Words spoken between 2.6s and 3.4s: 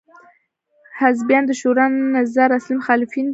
مخالفین دي.